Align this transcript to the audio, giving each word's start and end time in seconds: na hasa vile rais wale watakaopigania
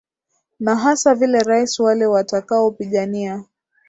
na 0.59 0.75
hasa 0.75 1.15
vile 1.15 1.39
rais 1.39 1.79
wale 1.79 2.05
watakaopigania 2.05 3.43